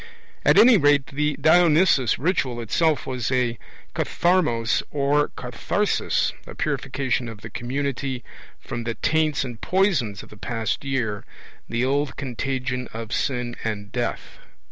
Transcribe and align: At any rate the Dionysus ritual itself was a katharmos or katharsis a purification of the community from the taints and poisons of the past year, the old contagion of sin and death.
At 0.43 0.57
any 0.57 0.77
rate 0.77 1.05
the 1.05 1.35
Dionysus 1.39 2.17
ritual 2.17 2.59
itself 2.59 3.05
was 3.05 3.31
a 3.31 3.59
katharmos 3.93 4.81
or 4.89 5.27
katharsis 5.37 6.33
a 6.47 6.55
purification 6.55 7.29
of 7.29 7.41
the 7.41 7.51
community 7.51 8.23
from 8.59 8.83
the 8.83 8.95
taints 8.95 9.43
and 9.43 9.61
poisons 9.61 10.23
of 10.23 10.29
the 10.29 10.37
past 10.37 10.83
year, 10.83 11.23
the 11.69 11.85
old 11.85 12.15
contagion 12.15 12.87
of 12.91 13.13
sin 13.13 13.55
and 13.63 13.91
death. 13.91 14.39